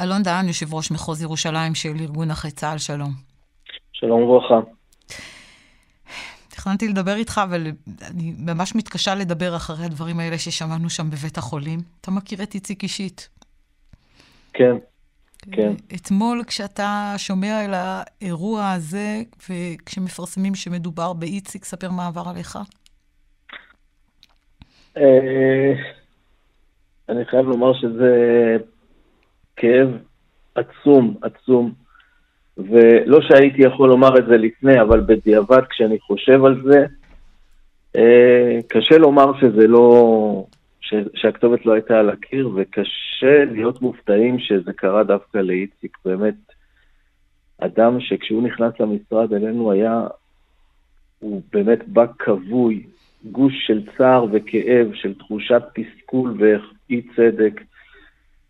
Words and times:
אלון 0.00 0.22
דהן, 0.22 0.46
יושב 0.46 0.74
ראש 0.74 0.90
מחוז 0.90 1.22
ירושלים 1.22 1.74
של 1.74 1.88
ארגון 2.00 2.28
נכי 2.28 2.50
צה"ל, 2.50 2.78
שלום. 2.78 3.10
שלום 3.92 4.22
וברכה. 4.22 4.60
תכננתי 6.48 6.88
לדבר 6.88 7.14
איתך, 7.14 7.40
אבל 7.44 7.66
אני 8.10 8.34
ממש 8.38 8.74
מתקשה 8.74 9.14
לדבר 9.14 9.56
אחרי 9.56 9.84
הדברים 9.84 10.20
האלה 10.20 10.38
ששמענו 10.38 10.90
שם 10.90 11.10
בבית 11.10 11.38
החולים. 11.38 11.80
אתה 12.00 12.10
מכיר 12.10 12.42
את 12.42 12.54
איציק 12.54 12.82
אישית? 12.82 13.28
כן, 14.52 14.76
כן. 15.52 15.72
אתמול, 15.94 16.42
כשאתה 16.46 17.14
שומע 17.16 17.64
על 17.64 17.74
האירוע 17.74 18.70
הזה, 18.70 19.22
וכשמפרסמים 19.48 20.54
שמדובר 20.54 21.12
באיציק, 21.12 21.64
ספר 21.64 21.90
מה 21.90 22.06
עבר 22.06 22.28
עליך. 22.28 22.58
אה, 24.96 25.72
אני 27.08 27.24
חייב 27.24 27.46
לומר 27.46 27.72
שזה 27.74 28.12
כאב 29.56 29.88
עצום, 30.54 31.14
עצום. 31.22 31.72
ולא 32.58 33.20
שהייתי 33.20 33.62
יכול 33.62 33.88
לומר 33.88 34.18
את 34.18 34.26
זה 34.26 34.36
לפני, 34.36 34.80
אבל 34.80 35.00
בדיעבד 35.00 35.62
כשאני 35.70 35.98
חושב 36.00 36.44
על 36.44 36.62
זה, 36.64 36.86
אה, 37.96 38.58
קשה 38.68 38.98
לומר 38.98 39.40
שזה 39.40 39.66
לא, 39.66 40.46
ש, 40.80 40.94
שהכתובת 41.14 41.66
לא 41.66 41.72
הייתה 41.72 41.98
על 41.98 42.10
הקיר, 42.10 42.50
וקשה 42.54 43.44
להיות 43.52 43.82
מופתעים 43.82 44.38
שזה 44.38 44.72
קרה 44.72 45.04
דווקא 45.04 45.38
לאיציק. 45.38 45.96
באמת, 46.04 46.34
אדם 47.58 48.00
שכשהוא 48.00 48.42
נכנס 48.42 48.72
למשרד 48.80 49.32
אלינו 49.32 49.72
היה, 49.72 50.06
הוא 51.18 51.42
באמת 51.52 51.88
בא 51.88 52.06
כבוי, 52.18 52.82
גוש 53.24 53.54
של 53.66 53.82
צער 53.98 54.26
וכאב, 54.32 54.94
של 54.94 55.14
תחושת 55.14 55.62
תסכול 55.74 56.36
ואי 56.38 57.02
צדק. 57.16 57.60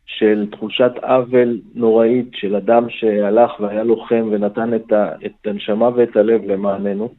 של 0.07 0.47
תחושת 0.51 0.93
עוול 1.03 1.61
נוראית 1.75 2.29
של 2.33 2.57
אדם 2.57 2.91
שהלך 2.91 3.61
והיה 3.61 3.85
לוחם 3.85 4.29
ונתן 4.33 4.75
את, 4.75 4.93
ה, 4.93 5.13
את 5.27 5.47
הנשמה 5.47 5.89
ואת 5.95 6.17
הלב 6.17 6.45
למעננו, 6.45 7.15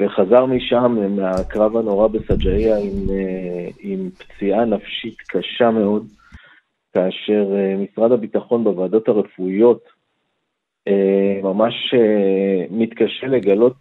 וחזר 0.00 0.46
משם 0.46 1.16
מהקרב 1.16 1.76
הנורא 1.76 2.08
בסג'איה 2.08 2.78
עם, 2.78 3.10
אה, 3.10 3.68
עם 3.80 4.10
פציעה 4.10 4.64
נפשית 4.64 5.16
קשה 5.28 5.70
מאוד, 5.70 6.06
כאשר 6.94 7.56
אה, 7.56 7.76
משרד 7.76 8.12
הביטחון 8.12 8.64
בוועדות 8.64 9.08
הרפואיות 9.08 9.84
אה, 10.88 11.40
ממש 11.42 11.74
מתקשה 12.70 13.26
לגלות 13.26 13.76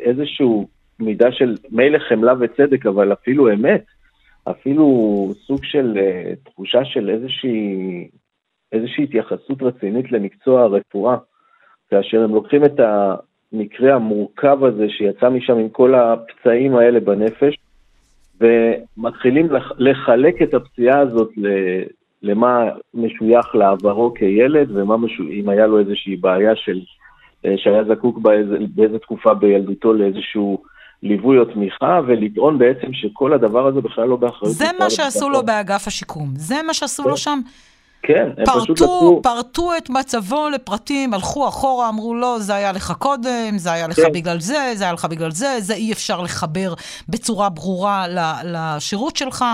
איזושהי 0.00 0.46
מידה 1.00 1.32
של 1.32 1.56
מילא 1.70 1.98
חמלה 2.08 2.32
וצדק, 2.40 2.86
אבל 2.86 3.12
אפילו 3.12 3.52
אמת. 3.52 3.84
אפילו 4.50 4.86
סוג 5.46 5.64
של 5.64 5.96
uh, 5.96 6.50
תחושה 6.50 6.84
של 6.84 7.10
איזושהי, 7.10 8.08
איזושהי 8.72 9.04
התייחסות 9.04 9.62
רצינית 9.62 10.12
למקצוע 10.12 10.62
הרפואה, 10.62 11.16
כאשר 11.90 12.24
הם 12.24 12.34
לוקחים 12.34 12.64
את 12.64 12.80
המקרה 12.80 13.94
המורכב 13.94 14.64
הזה 14.64 14.86
שיצא 14.88 15.28
משם 15.28 15.58
עם 15.58 15.68
כל 15.68 15.94
הפצעים 15.94 16.76
האלה 16.76 17.00
בנפש, 17.00 17.58
ומתחילים 18.40 19.48
לחלק 19.78 20.42
את 20.42 20.54
הפציעה 20.54 21.00
הזאת 21.00 21.30
למה 22.22 22.64
משוייך 22.94 23.54
לעברו 23.54 24.14
כילד, 24.14 24.70
ומה 24.70 24.96
משו... 24.96 25.22
אם 25.22 25.48
היה 25.48 25.66
לו 25.66 25.78
איזושהי 25.78 26.16
בעיה 26.16 26.56
של, 26.56 26.80
אה, 27.44 27.54
שהיה 27.56 27.84
זקוק 27.84 28.18
באיזה, 28.18 28.56
באיזה 28.74 28.98
תקופה 28.98 29.34
בילדותו 29.34 29.92
לאיזשהו 29.92 30.62
ליווי 31.02 31.38
או 31.38 31.44
תמיכה, 31.44 32.00
ולטעון 32.06 32.58
בעצם 32.58 32.92
שכל 32.92 33.32
הדבר 33.32 33.66
הזה 33.66 33.80
בכלל 33.80 34.08
לא 34.08 34.16
באחריות. 34.16 34.54
זה 34.54 34.64
מה 34.78 34.90
שעשו 34.90 35.30
לו 35.30 35.42
באגף 35.42 35.86
השיקום, 35.86 36.28
זה 36.36 36.54
מה 36.66 36.74
שעשו 36.74 37.08
לו 37.08 37.16
שם. 37.16 37.40
כן, 38.02 38.28
הם 38.38 38.44
פרטו, 38.44 38.60
פשוט 38.60 38.80
לקחו... 38.80 39.20
פרטו 39.22 39.76
את 39.76 39.90
מצבו 39.90 40.48
לפרטים, 40.48 41.14
הלכו 41.14 41.48
אחורה, 41.48 41.88
אמרו 41.88 42.14
לו, 42.14 42.20
לא, 42.20 42.38
זה 42.38 42.54
היה 42.54 42.72
לך 42.72 42.92
קודם, 42.98 43.58
זה 43.58 43.72
היה 43.72 43.88
לך 43.88 43.96
כן. 43.96 44.12
בגלל 44.12 44.40
זה, 44.40 44.72
זה 44.74 44.84
היה 44.84 44.92
לך 44.92 45.04
בגלל 45.04 45.30
זה, 45.30 45.56
זה 45.58 45.74
אי 45.74 45.92
אפשר 45.92 46.20
לחבר 46.20 46.74
בצורה 47.08 47.48
ברורה 47.48 48.06
לשירות 48.44 49.16
שלך. 49.16 49.44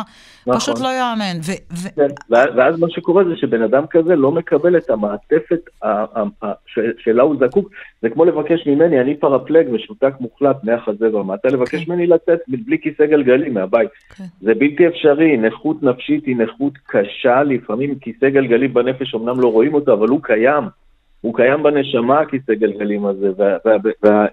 נכון. 0.49 0.61
פשוט 0.61 0.81
לא 0.81 0.89
יאמן. 0.89 1.39
ו- 1.47 1.75
ו- 1.77 1.95
כן. 1.97 2.09
ואז 2.31 2.81
מה 2.81 2.87
שקורה 2.91 3.25
זה 3.25 3.37
שבן 3.37 3.63
אדם 3.63 3.87
כזה 3.91 4.17
לא 4.17 4.33
מקבל 4.33 4.77
את 4.77 4.91
המעטפת 4.91 5.61
שלה 6.99 7.23
הוא 7.23 7.37
זקוק. 7.41 7.71
זה 8.03 8.11
כמו 8.11 8.25
לבקש 8.25 8.67
ממני, 8.67 9.01
אני 9.01 9.17
פרפלג 9.17 9.67
ושותק 9.73 10.13
מוחלט 10.21 10.65
מהחזה 10.65 11.17
ומטה, 11.17 11.49
לבקש 11.49 11.85
כן. 11.85 11.93
ממני 11.93 12.07
לצאת 12.07 12.39
בלי 12.49 12.79
כיסא 12.83 13.07
גלגלים 13.07 13.55
מהבית. 13.55 13.91
כן. 14.17 14.25
זה 14.41 14.55
בלתי 14.55 14.89
אפשרי, 14.89 15.37
נכות 15.37 15.83
נפשית 15.83 16.27
היא 16.27 16.37
נכות 16.37 16.73
קשה, 16.87 17.43
לפעמים 17.43 17.99
כיסא 17.99 18.29
גלגלים 18.29 18.75
בנפש 18.75 19.15
אמנם 19.15 19.41
לא 19.41 19.53
רואים 19.53 19.75
אותו, 19.75 19.93
אבל 19.93 20.09
הוא 20.09 20.21
קיים. 20.23 20.65
הוא 21.21 21.35
קיים 21.35 21.63
בנשמה, 21.63 22.21
הכיסא 22.21 22.55
גלגלים 22.55 23.07
הזה, 23.07 23.31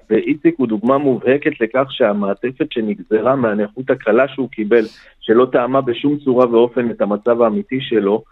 ואיציק 0.10 0.56
הוא 0.58 0.68
דוגמה 0.68 0.98
מובהקת 0.98 1.62
לכך 1.62 1.86
שהמעטפת 1.90 2.72
שנגזרה 2.72 3.36
מהנכות 3.36 3.90
הקלה 3.90 4.28
שהוא 4.28 4.50
קיבל, 4.50 4.86
שלא 5.20 5.48
טעמה 5.52 5.82
בשום 5.82 6.18
צורה 6.18 6.50
ואופן 6.52 6.92
את 6.92 7.02
המצב 7.02 7.42
האמיתי 7.42 7.82
שלו, 7.82 8.24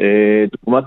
אה, 0.00 0.44
דוגמה 0.52 0.80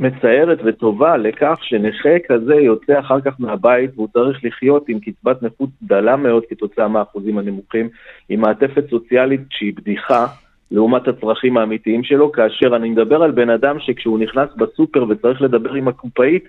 מצערת 0.00 0.58
וטובה 0.64 1.16
לכך 1.16 1.58
שנכה 1.62 2.18
כזה 2.28 2.54
יוצא 2.54 2.98
אחר 2.98 3.20
כך 3.20 3.34
מהבית 3.38 3.90
והוא 3.94 4.08
צריך 4.12 4.44
לחיות 4.44 4.88
עם 4.88 4.98
קצבת 5.00 5.42
נכות 5.42 5.70
דלה 5.82 6.16
מאוד 6.16 6.42
כתוצאה 6.48 6.88
מהאחוזים 6.88 7.38
הנמוכים, 7.38 7.88
עם 8.28 8.40
מעטפת 8.40 8.90
סוציאלית 8.90 9.40
שהיא 9.50 9.72
בדיחה. 9.76 10.26
לעומת 10.72 11.08
הצרכים 11.08 11.56
האמיתיים 11.56 12.04
שלו, 12.04 12.32
כאשר 12.32 12.76
אני 12.76 12.90
מדבר 12.90 13.22
על 13.22 13.30
בן 13.30 13.50
אדם 13.50 13.76
שכשהוא 13.80 14.18
נכנס 14.18 14.48
בסופר 14.56 15.04
וצריך 15.08 15.42
לדבר 15.42 15.74
עם 15.74 15.88
הקופאית, 15.88 16.48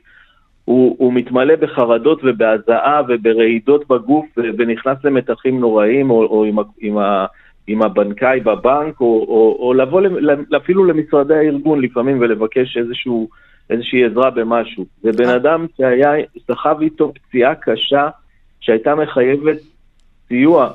הוא, 0.65 0.95
הוא 0.99 1.13
מתמלא 1.13 1.55
בחרדות 1.55 2.19
ובהזעה 2.23 3.01
וברעידות 3.07 3.87
בגוף 3.87 4.25
ונכנס 4.37 4.97
למתחים 5.03 5.59
נוראים, 5.59 6.09
או, 6.09 6.25
או 6.25 6.43
עם, 6.43 6.55
עם, 6.79 6.97
ה, 6.97 7.25
עם 7.67 7.81
הבנקאי 7.81 8.39
בבנק, 8.39 8.99
או, 8.99 9.25
או, 9.27 9.57
או 9.59 9.73
לבוא 9.73 10.01
אפילו 10.57 10.85
למשרדי 10.85 11.35
הארגון 11.35 11.81
לפעמים 11.81 12.17
ולבקש 12.19 12.77
איזשהו, 12.77 13.29
איזושהי 13.69 14.05
עזרה 14.05 14.29
במשהו. 14.29 14.85
זה 15.01 15.11
בן 15.11 15.29
אדם 15.29 15.65
שהיה, 15.77 16.11
סחב 16.47 16.81
איתו 16.81 17.13
פציעה 17.13 17.55
קשה 17.55 18.09
שהייתה 18.59 18.95
מחייבת 18.95 19.57
סיוע 20.27 20.69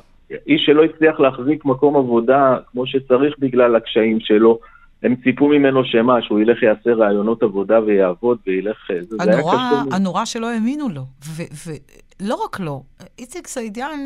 איש 0.47 0.61
שלא 0.65 0.83
הצליח 0.83 1.19
להחזיק 1.19 1.65
מקום 1.65 1.95
עבודה 1.95 2.57
כמו 2.71 2.87
שצריך 2.87 3.35
בגלל 3.39 3.75
הקשיים 3.75 4.19
שלו, 4.19 4.59
הם 5.03 5.15
ציפו 5.23 5.47
ממנו 5.47 5.85
שמה, 5.85 6.21
שהוא 6.21 6.39
ילך 6.39 6.63
יעשה 6.63 6.93
ראיונות 6.93 7.43
עבודה 7.43 7.79
ויעבוד 7.83 8.37
וילך... 8.47 8.77
הנורא, 9.19 9.55
קשה. 9.55 9.95
הנורא 9.95 10.25
שלא 10.25 10.49
האמינו 10.49 10.89
לו, 10.89 11.03
ולא 12.21 12.35
רק 12.45 12.59
לו, 12.59 12.83
איציק 13.19 13.47
סעידיאן 13.47 13.99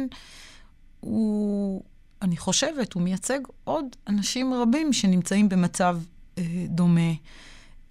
הוא, 1.00 1.82
אני 2.22 2.38
חושבת, 2.38 2.94
הוא 2.94 3.04
מייצג 3.04 3.40
עוד 3.64 3.86
אנשים 4.10 4.54
רבים 4.54 4.94
שנמצאים 4.94 5.50
במצב 5.50 5.98
אה, 6.38 6.44
דומה. 6.68 7.12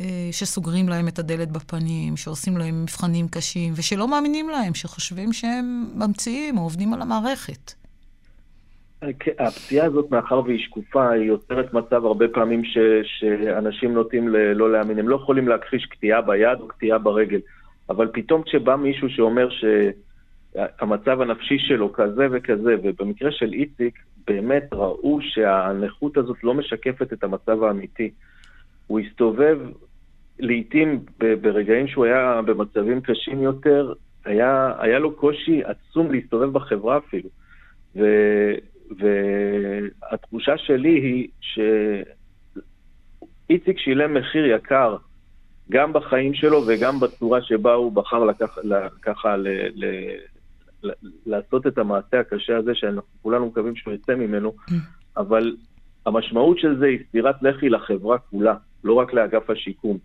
אה, 0.01 0.29
שסוגרים 0.33 0.89
להם 0.89 1.09
את 1.09 1.19
הדלת 1.19 1.51
בפנים, 1.51 2.17
שעושים 2.17 2.57
להם 2.57 2.83
מבחנים 2.83 3.29
קשים, 3.29 3.73
ושלא 3.77 4.09
מאמינים 4.09 4.49
להם, 4.49 4.75
שחושבים 4.75 5.33
שהם 5.33 5.91
ממציאים 5.95 6.59
או 6.59 6.63
עובדים 6.63 6.95
על 6.95 7.03
המערכת. 7.03 7.73
הפציעה 9.39 9.87
הזאת, 9.87 10.11
מאחר 10.11 10.41
והיא 10.45 10.59
שקופה, 10.59 11.11
היא 11.11 11.25
יוצרת 11.25 11.75
מצב 11.75 12.05
הרבה 12.05 12.29
פעמים 12.29 12.65
ש, 12.65 12.79
שאנשים 13.03 13.95
נוטים 13.95 14.29
ל, 14.29 14.37
לא 14.53 14.73
להאמין. 14.73 14.99
הם 14.99 15.09
לא 15.09 15.17
יכולים 15.17 15.49
להכחיש 15.49 15.87
קטיעה 15.87 16.21
ביד 16.21 16.61
או 16.61 16.69
קטיעה 16.69 16.99
ברגל, 16.99 17.41
אבל 17.89 18.09
פתאום 18.13 18.43
כשבא 18.43 18.77
מישהו 18.77 19.09
שאומר 19.11 19.49
שהמצב 19.51 21.21
הנפשי 21.21 21.59
שלו 21.59 21.93
כזה 21.93 22.27
וכזה, 22.31 22.75
ובמקרה 22.83 23.33
של 23.33 23.53
איציק, 23.53 23.99
באמת 24.27 24.69
ראו 24.73 25.19
שהנכות 25.21 26.17
הזאת 26.17 26.45
לא 26.45 26.55
משקפת 26.55 27.13
את 27.13 27.25
המצב 27.25 27.63
האמיתי. 27.63 28.11
הוא 28.87 29.01
הסתובב 29.01 29.59
לעיתים 30.39 31.05
ברגעים 31.19 31.89
שהוא 31.89 32.05
היה 32.05 32.41
במצבים 32.47 33.01
קשים 33.01 33.43
יותר, 33.43 33.93
היה, 34.25 34.73
היה 34.79 34.99
לו 34.99 35.17
קושי 35.17 35.63
עצום 35.65 36.13
להסתובב 36.13 36.53
בחברה 36.53 36.99
אפילו. 36.99 37.29
ו, 37.97 38.05
והתחושה 40.49 40.67
שלי 40.67 41.01
היא 41.01 41.29
שאיציק 43.51 43.79
שילם 43.79 44.15
מחיר 44.15 44.47
יקר 44.47 44.97
גם 45.71 45.93
בחיים 45.93 46.35
שלו 46.35 46.63
וגם 46.67 47.01
בצורה 47.01 47.43
שבה 47.43 47.75
הוא 47.75 47.93
בחר 47.93 48.25
לקח, 48.25 48.59
ככה 49.03 49.37
ל, 49.37 49.49
ל, 49.75 49.85
ל, 50.83 50.91
לעשות 51.27 51.67
את 51.67 51.79
המעשה 51.79 52.21
הקשה 52.21 52.57
הזה, 52.57 52.75
שאנחנו 52.75 53.09
כולנו 53.23 53.47
מקווים 53.47 53.77
שהוא 53.77 53.95
יצא 53.95 54.15
ממנו, 54.15 54.53
mm. 54.71 54.73
אבל 55.17 55.57
המשמעות 56.07 56.59
של 56.59 56.79
זה 56.79 56.87
היא 56.87 56.99
סטירת 57.09 57.43
לחי 57.43 57.69
לחברה 57.69 58.19
כולה, 58.19 58.55
לא 58.85 58.95
רק 58.95 59.13
לאגף 59.13 59.51
השיקום. 59.51 59.99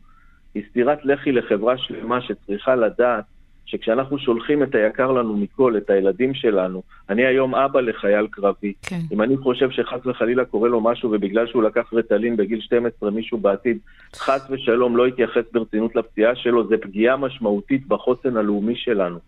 היא 0.53 0.63
סטירת 0.69 1.05
לחי 1.05 1.31
לחברה 1.31 1.77
שלמה 1.77 2.21
שצריכה 2.21 2.75
לדעת 2.75 3.25
שכשאנחנו 3.67 4.19
שולחים 4.19 4.63
את 4.63 4.75
היקר 4.75 5.11
לנו 5.11 5.37
מכל, 5.37 5.77
את 5.77 5.89
הילדים 5.89 6.33
שלנו, 6.33 6.81
אני 7.09 7.25
היום 7.25 7.55
אבא 7.55 7.81
לחייל 7.81 8.27
קרבי, 8.31 8.73
כן. 8.81 8.99
אם 9.11 9.21
אני 9.21 9.37
חושב 9.37 9.71
שחס 9.71 10.05
וחלילה 10.05 10.45
קורה 10.45 10.69
לו 10.69 10.81
משהו 10.81 11.11
ובגלל 11.11 11.47
שהוא 11.47 11.63
לקח 11.63 11.93
רטלין 11.93 12.37
בגיל 12.37 12.61
12 12.61 13.11
מישהו 13.11 13.37
בעתיד 13.37 13.77
חס 14.15 14.47
ושלום 14.49 14.97
לא 14.97 15.07
יתייחס 15.07 15.43
ברצינות 15.51 15.95
לפציעה 15.95 16.35
שלו, 16.35 16.67
זה 16.67 16.75
פגיעה 16.77 17.17
משמעותית 17.17 17.87
בחוסן 17.87 18.37
הלאומי 18.37 18.75
שלנו. 18.75 19.19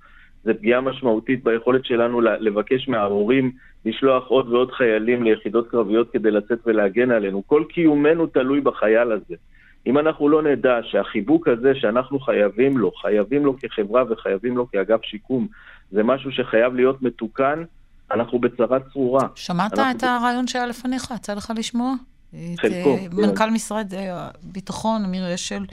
זה 0.44 0.54
פגיעה 0.54 0.82
משמעותית 0.82 1.44
ביכולת 1.44 1.86
שלנו 1.86 2.22
לבקש 2.22 2.88
מההורים 2.88 3.52
לשלוח 3.86 4.28
עוד 4.28 4.50
ועוד 4.50 4.72
חיילים 4.72 5.24
ליחידות 5.24 5.68
קרביות 5.68 6.12
כדי 6.12 6.32
לצאת 6.32 6.60
ולהגן 6.66 7.12
עלינו. 7.12 7.44
כל 7.48 7.64
קיומנו 7.70 8.28
תלוי 8.28 8.62
בחייל 8.62 9.12
הזה. 9.12 9.36
אם 9.88 9.98
אנחנו 9.98 10.30
לא 10.30 10.44
נדע 10.44 10.80
שהחיבוק 10.84 11.48
הזה 11.48 11.72
שאנחנו 11.76 12.20
חייבים 12.20 12.78
לו, 12.78 12.92
חייבים 13.02 13.46
לו 13.46 13.56
כחברה 13.60 14.04
וחייבים 14.10 14.58
לו 14.58 14.72
כאגף 14.72 15.04
שיקום, 15.04 15.48
זה 15.92 16.04
משהו 16.04 16.32
שחייב 16.32 16.74
להיות 16.74 17.02
מתוקן, 17.02 17.64
אנחנו 18.12 18.40
בצרה 18.40 18.78
צרורה. 18.92 19.28
שמעת. 19.36 19.74
את 19.80 20.04
הרעיון 20.04 20.48
שהיה 20.48 20.66
לפניך? 20.66 21.14
יצא 21.16 21.34
לך 21.34 21.52
לשמוע? 21.56 21.94
חלקו. 22.32 22.96
את 22.96 23.12
כן. 23.12 23.18
מנכ"ל 23.22 23.50
משרד 23.50 23.94
הביטחון, 24.12 25.06
אמיר 25.06 25.36
אשל, 25.36 25.66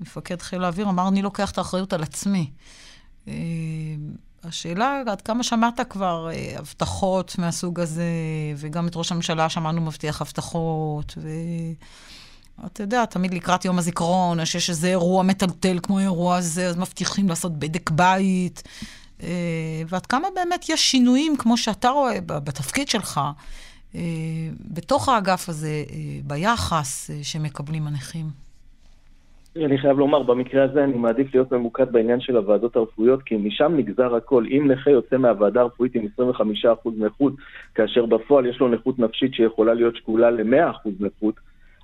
מפקד 0.00 0.42
חיל 0.42 0.64
האוויר, 0.64 0.88
אמר, 0.88 1.08
אני 1.08 1.22
לוקח 1.22 1.50
את 1.50 1.58
האחריות 1.58 1.92
על 1.92 2.02
עצמי. 2.02 2.50
השאלה, 4.44 5.02
עד 5.06 5.20
כמה 5.20 5.42
שמעת 5.42 5.80
כבר 5.90 6.28
הבטחות 6.58 7.36
מהסוג 7.38 7.80
הזה, 7.80 8.04
וגם 8.56 8.88
את 8.88 8.96
ראש 8.96 9.12
הממשלה 9.12 9.48
שמענו 9.48 9.80
מבטיח 9.80 10.22
הבטחות, 10.22 11.14
ו... 11.16 11.28
אתה 12.66 12.82
יודע, 12.82 13.04
תמיד 13.04 13.34
לקראת 13.34 13.64
יום 13.64 13.78
הזיכרון, 13.78 14.44
שיש 14.44 14.70
איזה 14.70 14.88
אירוע 14.88 15.22
מטלטל 15.22 15.78
כמו 15.82 15.98
האירוע 15.98 16.36
הזה, 16.36 16.66
אז 16.66 16.78
מבטיחים 16.78 17.28
לעשות 17.28 17.52
בדק 17.58 17.90
בית. 17.90 18.62
אה, 19.22 19.82
ועד 19.88 20.06
כמה 20.06 20.28
באמת 20.34 20.68
יש 20.68 20.90
שינויים, 20.90 21.36
כמו 21.36 21.56
שאתה 21.56 21.88
רואה 21.88 22.18
בתפקיד 22.26 22.88
שלך, 22.88 23.20
אה, 23.94 24.00
בתוך 24.74 25.08
האגף 25.08 25.48
הזה, 25.48 25.68
אה, 25.68 26.20
ביחס 26.24 27.10
שמקבלים 27.22 27.86
הנכים? 27.86 28.26
אני 29.56 29.78
חייב 29.78 29.98
לומר, 29.98 30.22
במקרה 30.22 30.64
הזה 30.64 30.84
אני 30.84 30.94
מעדיף 30.94 31.34
להיות 31.34 31.52
ממוקד 31.52 31.92
בעניין 31.92 32.20
של 32.20 32.36
הוועדות 32.36 32.76
הרפואיות, 32.76 33.22
כי 33.22 33.36
משם 33.36 33.76
נגזר 33.76 34.14
הכל. 34.14 34.44
אם 34.50 34.70
נכה 34.70 34.90
יוצא 34.90 35.16
מהוועדה 35.16 35.60
הרפואית 35.60 35.94
עם 35.94 36.06
25% 36.18 36.90
נכות, 36.98 37.32
כאשר 37.74 38.06
בפועל 38.06 38.46
יש 38.46 38.60
לו 38.60 38.68
נכות 38.68 38.98
נפשית 38.98 39.34
שיכולה 39.34 39.74
להיות 39.74 39.96
שקולה 39.96 40.30
ל-100% 40.30 40.88
נכות, 41.00 41.34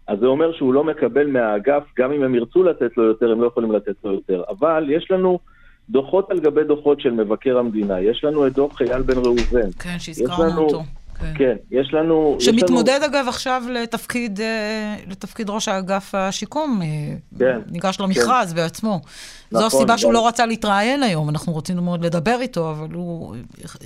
אז 0.06 0.19
זה 0.19 0.26
אומר 0.26 0.53
שהוא 0.53 0.75
לא 0.75 0.85
מקבל 0.85 1.26
מהאגף, 1.26 1.82
גם 1.99 2.12
אם 2.12 2.23
הם 2.23 2.35
ירצו 2.35 2.62
לתת 2.62 2.97
לו 2.97 3.05
יותר, 3.05 3.32
הם 3.32 3.41
לא 3.41 3.47
יכולים 3.47 3.73
לתת 3.73 3.94
לו 4.05 4.12
יותר. 4.12 4.43
אבל 4.49 4.87
יש 4.91 5.11
לנו 5.11 5.38
דוחות 5.91 6.31
על 6.31 6.41
גבי 6.41 6.64
דוחות 6.64 7.00
של 7.00 7.11
מבקר 7.11 7.58
המדינה. 7.58 8.00
יש 8.00 8.25
לנו 8.25 8.47
את 8.47 8.53
דוח 8.53 8.82
אייל 8.82 9.03
בן 9.03 9.17
ראובן. 9.17 9.70
כן, 9.79 9.99
שהזכרנו 9.99 10.44
לנו... 10.44 10.62
אותו. 10.62 10.82
כן. 11.20 11.32
כן, 11.38 11.56
יש 11.70 11.94
לנו... 11.94 12.36
שמתמודד 12.40 12.88
יש 12.88 13.02
לנו... 13.02 13.06
אגב 13.06 13.28
עכשיו 13.28 13.62
לתפקיד, 13.72 14.40
אה, 14.40 14.94
לתפקיד 15.10 15.50
ראש 15.50 15.68
האגף 15.68 16.14
השיקום. 16.14 16.80
אה, 16.82 16.86
כן. 17.38 17.58
ניגש 17.70 18.00
למכרז 18.00 18.50
כן. 18.50 18.56
בעצמו. 18.56 19.00
נכון, 19.52 19.60
זו 19.60 19.66
הסיבה 19.66 19.98
שהוא 19.98 20.12
לא 20.12 20.28
רצה 20.28 20.46
להתראיין 20.46 21.02
היום, 21.02 21.28
אנחנו 21.28 21.56
רצינו 21.56 21.82
מאוד 21.82 22.04
לדבר 22.04 22.36
איתו, 22.40 22.70
אבל 22.70 22.94
הוא 22.94 23.36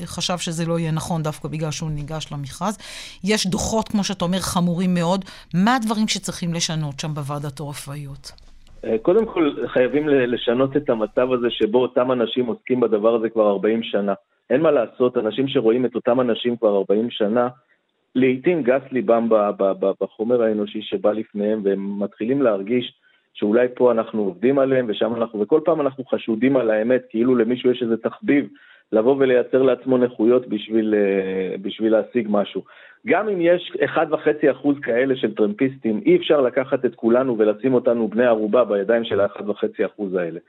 חשב 0.04 0.38
שזה 0.38 0.66
לא 0.66 0.78
יהיה 0.78 0.90
נכון 0.90 1.22
דווקא 1.22 1.48
בגלל 1.48 1.70
שהוא 1.70 1.90
ניגש 1.90 2.32
למכרז. 2.32 2.78
יש 3.24 3.46
דוחות, 3.46 3.88
כמו 3.88 4.04
שאתה 4.04 4.24
אומר, 4.24 4.38
חמורים 4.38 4.94
מאוד. 4.94 5.24
מה 5.54 5.76
הדברים 5.76 6.08
שצריכים 6.08 6.54
לשנות 6.54 7.00
שם 7.00 7.14
בוועדת 7.14 7.60
הרפואיות? 7.60 8.32
אה, 8.84 8.98
קודם 9.02 9.26
כל, 9.26 9.54
חייבים 9.66 10.08
לשנות 10.08 10.76
את 10.76 10.90
המצב 10.90 11.32
הזה 11.32 11.46
שבו 11.50 11.82
אותם 11.82 12.12
אנשים 12.12 12.46
עוסקים 12.46 12.80
בדבר 12.80 13.14
הזה 13.14 13.28
כבר 13.28 13.50
40 13.50 13.82
שנה. 13.82 14.14
אין 14.50 14.60
מה 14.60 14.70
לעשות, 14.70 15.16
אנשים 15.16 15.48
שרואים 15.48 15.84
את 15.84 15.94
אותם 15.94 16.20
אנשים 16.20 16.56
כבר 16.56 16.76
40 16.76 17.10
שנה, 17.10 17.48
לעיתים 18.14 18.62
גס 18.62 18.82
ליבם 18.92 19.28
בחומר 20.00 20.42
האנושי 20.42 20.82
שבא 20.82 21.12
לפניהם, 21.12 21.60
והם 21.64 22.02
מתחילים 22.02 22.42
להרגיש 22.42 22.92
שאולי 23.34 23.66
פה 23.74 23.92
אנחנו 23.92 24.22
עובדים 24.22 24.58
עליהם 24.58 24.86
ושם 24.88 25.14
אנחנו, 25.14 25.40
וכל 25.40 25.60
פעם 25.64 25.80
אנחנו 25.80 26.04
חשודים 26.04 26.56
על 26.56 26.70
האמת, 26.70 27.02
כאילו 27.10 27.34
למישהו 27.34 27.70
יש 27.70 27.82
איזה 27.82 27.96
תחביב 27.96 28.48
לבוא 28.92 29.16
ולייצר 29.18 29.62
לעצמו 29.62 29.98
נכויות 29.98 30.48
בשביל, 30.48 30.94
אה, 30.94 31.56
בשביל 31.62 31.92
להשיג 31.92 32.26
משהו. 32.30 32.62
גם 33.06 33.28
אם 33.28 33.40
יש 33.40 33.72
1.5% 33.84 34.80
כאלה 34.82 35.16
של 35.16 35.34
טרמפיסטים, 35.34 36.00
אי 36.06 36.16
אפשר 36.16 36.40
לקחת 36.40 36.84
את 36.84 36.94
כולנו 36.94 37.38
ולשים 37.38 37.74
אותנו 37.74 38.08
בני 38.08 38.26
ערובה 38.26 38.64
בידיים 38.64 39.04
של 39.04 39.20
ה-1.5% 39.20 40.18
האלה. 40.18 40.40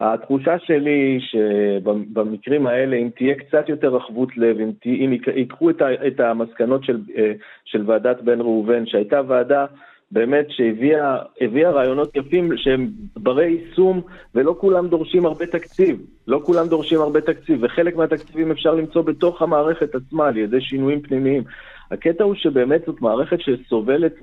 התחושה 0.00 0.58
שלי 0.58 1.18
שבמקרים 1.20 2.66
האלה, 2.66 2.96
אם 2.96 3.08
תהיה 3.16 3.34
קצת 3.34 3.68
יותר 3.68 3.88
רחבות 3.88 4.36
לב, 4.36 4.60
אם, 4.60 4.70
תה, 4.82 4.88
אם 4.90 5.12
ייקחו 5.36 5.70
את, 5.70 5.82
ה, 5.82 6.06
את 6.06 6.20
המסקנות 6.20 6.84
של, 6.84 7.00
אה, 7.16 7.32
של 7.64 7.82
ועדת 7.86 8.22
בן 8.22 8.40
ראובן, 8.40 8.86
שהייתה 8.86 9.20
ועדה 9.28 9.66
באמת 10.12 10.46
שהביאה 10.50 11.70
רעיונות 11.70 12.16
יפים 12.16 12.56
שהם 12.56 12.90
ברי 13.16 13.46
יישום, 13.46 14.00
ולא 14.34 14.56
כולם 14.60 14.88
דורשים 14.88 15.26
הרבה 15.26 15.46
תקציב. 15.46 16.00
לא 16.26 16.40
כולם 16.44 16.68
דורשים 16.68 17.00
הרבה 17.00 17.20
תקציב, 17.20 17.58
וחלק 17.62 17.96
מהתקציבים 17.96 18.50
אפשר 18.50 18.74
למצוא 18.74 19.02
בתוך 19.02 19.42
המערכת 19.42 19.94
עצמה 19.94 20.28
על 20.28 20.36
ידי 20.36 20.60
שינויים 20.60 21.00
פנימיים. 21.00 21.42
הקטע 21.90 22.24
הוא 22.24 22.34
שבאמת 22.34 22.82
זאת 22.86 23.00
מערכת 23.00 23.38
שסובלת 23.40 24.14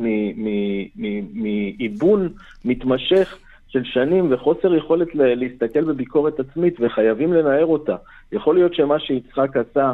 מאיבון 1.33 2.29
מתמשך 2.65 3.37
של 3.67 3.83
שנים 3.83 4.33
וחוסר 4.33 4.75
יכולת 4.75 5.07
להסתכל 5.13 5.83
בביקורת 5.83 6.39
עצמית, 6.39 6.75
וחייבים 6.79 7.33
לנער 7.33 7.65
אותה. 7.65 7.95
יכול 8.31 8.55
להיות 8.55 8.73
שמה 8.73 8.99
שיצחק 8.99 9.57
עשה, 9.57 9.93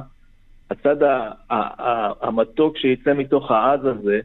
הצד 0.72 0.96
המתוק 2.22 2.78
שיצא 2.78 3.14
מתוך 3.14 3.52
העז 3.52 3.86
הזה, 3.86 4.20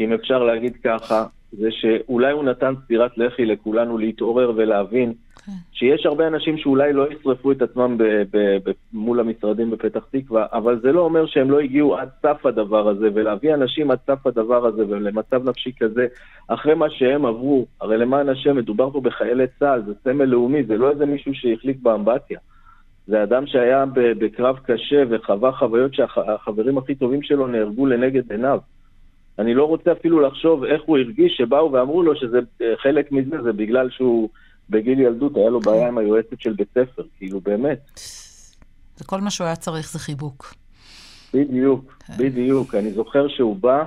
אם 0.00 0.12
אפשר 0.12 0.42
להגיד 0.42 0.76
ככה, 0.84 1.26
זה 1.52 1.68
שאולי 1.70 2.32
הוא 2.32 2.44
נתן 2.44 2.74
סטירת 2.84 3.18
לחי 3.18 3.44
לכולנו 3.46 3.98
להתעורר 3.98 4.52
ולהבין 4.56 5.12
כן. 5.46 5.52
שיש 5.72 6.06
הרבה 6.06 6.26
אנשים 6.26 6.58
שאולי 6.58 6.92
לא 6.92 7.12
ישרפו 7.12 7.52
את 7.52 7.62
עצמם 7.62 7.98
ב- 7.98 8.22
ב- 8.30 8.58
ב- 8.64 8.72
מול 8.92 9.20
המשרדים 9.20 9.70
בפתח 9.70 10.04
תקווה, 10.10 10.46
אבל 10.52 10.80
זה 10.80 10.92
לא 10.92 11.00
אומר 11.00 11.26
שהם 11.26 11.50
לא 11.50 11.60
הגיעו 11.60 11.96
עד 11.96 12.08
סף 12.22 12.46
הדבר 12.46 12.88
הזה, 12.88 13.08
ולהביא 13.14 13.54
אנשים 13.54 13.90
עד 13.90 13.98
סף 14.06 14.26
הדבר 14.26 14.66
הזה 14.66 14.84
ולמצב 14.88 15.48
נפשי 15.48 15.72
כזה, 15.80 16.06
אחרי 16.48 16.74
מה 16.74 16.90
שהם 16.90 17.26
עברו, 17.26 17.66
הרי 17.80 17.98
למען 17.98 18.28
השם, 18.28 18.56
מדובר 18.56 18.90
פה 18.90 19.00
בחיילי 19.00 19.46
צה"ל, 19.58 19.82
זה 19.86 19.92
סמל 20.04 20.24
לאומי, 20.24 20.64
זה 20.64 20.76
לא 20.76 20.90
איזה 20.90 21.06
מישהו 21.06 21.34
שהחליק 21.34 21.76
באמבטיה. 21.82 22.38
זה 23.06 23.22
אדם 23.22 23.46
שהיה 23.46 23.84
בקרב 23.94 24.58
קשה 24.58 25.02
וחווה 25.10 25.52
חוויות 25.52 25.94
שהחברים 25.94 26.78
הכי 26.78 26.94
טובים 26.94 27.22
שלו 27.22 27.46
נהרגו 27.46 27.86
לנגד 27.86 28.32
עיניו. 28.32 28.58
אני 29.38 29.54
לא 29.54 29.64
רוצה 29.64 29.92
אפילו 29.92 30.20
לחשוב 30.20 30.64
איך 30.64 30.82
הוא 30.86 30.98
הרגיש 30.98 31.36
שבאו 31.36 31.72
ואמרו 31.72 32.02
לו 32.02 32.16
שזה 32.16 32.38
אה, 32.62 32.74
חלק 32.76 33.12
מזה, 33.12 33.42
זה 33.42 33.52
בגלל 33.52 33.90
שהוא 33.90 34.28
בגיל 34.70 35.00
ילדות, 35.00 35.36
היה 35.36 35.50
לו 35.50 35.60
בעיה 35.60 35.88
עם 35.88 35.98
היועצת 35.98 36.40
של 36.40 36.52
בית 36.52 36.68
ספר, 36.70 37.02
כאילו 37.18 37.40
באמת. 37.40 38.00
זה 38.96 39.04
כל 39.04 39.20
מה 39.20 39.30
שהוא 39.30 39.46
היה 39.46 39.56
צריך 39.56 39.92
זה 39.92 39.98
חיבוק. 39.98 40.54
בדיוק, 41.34 41.98
כן. 42.06 42.14
בדיוק. 42.18 42.74
אני 42.74 42.92
זוכר 42.92 43.28
שהוא 43.28 43.56
בא 43.56 43.84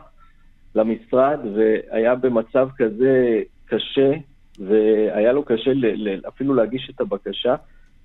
למשרד 0.75 1.39
והיה 1.55 2.15
במצב 2.15 2.69
כזה 2.77 3.39
קשה, 3.65 4.11
והיה 4.59 5.31
לו 5.31 5.43
קשה 5.43 5.73
ל- 5.73 6.09
ל- 6.09 6.21
אפילו 6.27 6.53
להגיש 6.53 6.91
את 6.95 7.01
הבקשה, 7.01 7.55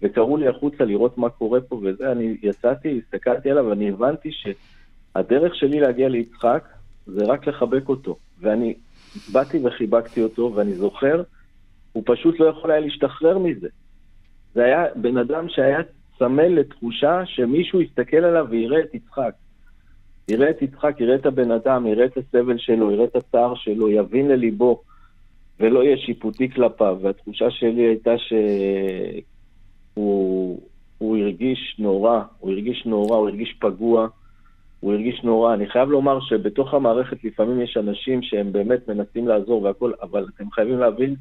וקראו 0.02 0.36
לי 0.36 0.48
החוצה 0.48 0.84
לראות 0.84 1.18
מה 1.18 1.28
קורה 1.30 1.60
פה 1.60 1.80
וזה, 1.84 2.12
אני 2.12 2.36
יצאתי, 2.42 3.00
הסתכלתי 3.06 3.50
עליו, 3.50 3.64
ואני 3.64 3.88
הבנתי 3.88 4.30
שהדרך 4.32 5.54
שלי 5.54 5.80
להגיע 5.80 6.08
ליצחק 6.08 6.64
זה 7.06 7.24
רק 7.24 7.46
לחבק 7.46 7.88
אותו. 7.88 8.16
ואני 8.40 8.74
באתי 9.32 9.58
וחיבקתי 9.64 10.22
אותו, 10.22 10.52
ואני 10.54 10.74
זוכר, 10.74 11.22
הוא 11.94 12.02
פשוט 12.06 12.40
לא 12.40 12.46
יכול 12.46 12.70
היה 12.70 12.80
להשתחרר 12.80 13.38
מזה. 13.38 13.68
זה 14.54 14.64
היה 14.64 14.84
בן 14.96 15.18
אדם 15.18 15.48
שהיה 15.48 15.78
צמא 16.18 16.42
לתחושה 16.42 17.26
שמישהו 17.26 17.80
יסתכל 17.80 18.16
עליו 18.16 18.46
ויראה 18.50 18.80
את 18.80 18.94
יצחק. 18.94 19.34
יראה 20.28 20.50
את 20.50 20.62
יצחק, 20.62 21.00
יראה 21.00 21.14
את 21.14 21.26
הבן 21.26 21.50
אדם, 21.50 21.86
יראה 21.86 22.04
את 22.04 22.16
הסבל 22.16 22.58
שלו, 22.58 22.90
יראה 22.90 23.04
את 23.04 23.16
הצער 23.16 23.54
שלו, 23.54 23.88
יבין 23.88 24.28
לליבו, 24.28 24.82
ולא 25.60 25.84
יהיה 25.84 25.96
שיפוטי 25.96 26.50
כלפיו. 26.50 26.98
והתחושה 27.02 27.50
שלי 27.50 27.82
הייתה 27.82 28.14
שהוא 29.94 30.58
הרגיש 31.00 31.76
נורא, 31.78 32.22
הוא 32.38 32.50
הרגיש 32.50 32.86
נורא, 32.86 33.16
הוא 33.16 33.28
הרגיש 33.28 33.56
פגוע. 33.60 34.08
הוא 34.80 34.92
הרגיש 34.92 35.20
נורא. 35.24 35.54
אני 35.54 35.66
חייב 35.66 35.90
לומר 35.90 36.20
שבתוך 36.20 36.74
המערכת 36.74 37.24
לפעמים 37.24 37.60
יש 37.60 37.76
אנשים 37.76 38.22
שהם 38.22 38.52
באמת 38.52 38.88
מנסים 38.88 39.28
לעזור 39.28 39.62
והכול, 39.62 39.94
אבל 40.02 40.26
אתם 40.36 40.50
חייבים 40.50 40.78
להבין, 40.78 41.14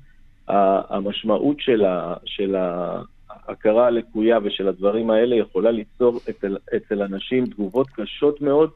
המשמעות 0.47 1.59
של, 1.59 1.85
ה, 1.85 2.13
של 2.25 2.55
ההכרה 2.55 3.87
הלקויה 3.87 4.39
ושל 4.43 4.67
הדברים 4.67 5.09
האלה 5.09 5.35
יכולה 5.35 5.71
ליצור 5.71 6.19
אצל, 6.29 6.57
אצל 6.75 7.01
אנשים 7.01 7.45
תגובות 7.45 7.87
קשות 7.89 8.41
מאוד, 8.41 8.69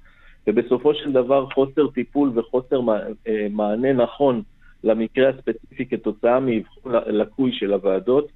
ובסופו 0.48 0.94
של 0.94 1.12
דבר 1.12 1.50
חוסר 1.50 1.88
טיפול 1.88 2.40
וחוסר 2.40 2.80
אה, 3.28 3.48
מענה 3.50 3.94
נכון 3.94 4.42
למקרה 4.84 5.30
הספציפי 5.30 5.86
כתוצאה 5.86 6.40
מאבחון 6.40 6.94
לקוי 7.08 7.52
של 7.54 7.74
הוועדות, 7.74 8.28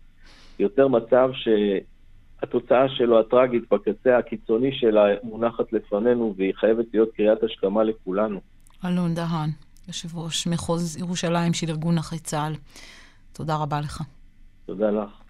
יוצר 0.60 0.88
מצב 0.88 1.30
שהתוצאה 1.34 2.90
שלו 2.90 3.20
הטראגית 3.20 3.64
בקצה 3.72 4.18
הקיצוני 4.18 4.72
שלה 4.74 5.06
מונחת 5.24 5.74
לפנינו 5.74 6.34
והיא 6.38 6.54
חייבת 6.56 6.86
להיות 6.94 7.10
קריאת 7.16 7.44
השכמה 7.44 7.84
לכולנו. 7.84 8.40
אלון 8.86 9.14
דהן, 9.14 9.50
יושב 9.88 10.18
ראש 10.18 10.48
מחוז 10.48 10.98
ירושלים 10.98 11.54
של 11.54 11.70
ארגון 11.70 11.96
נכי 11.96 12.20
צה"ל, 12.20 12.54
תודה 13.34 13.56
רבה 13.58 13.80
לך. 13.80 14.04
תודה 14.66 14.92
לך. 14.92 15.21